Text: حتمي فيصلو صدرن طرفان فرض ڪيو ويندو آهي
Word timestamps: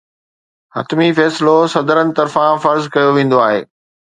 حتمي 0.75 1.09
فيصلو 1.19 1.55
صدرن 1.75 2.07
طرفان 2.17 2.53
فرض 2.65 2.83
ڪيو 2.93 3.09
ويندو 3.17 3.45
آهي 3.47 3.61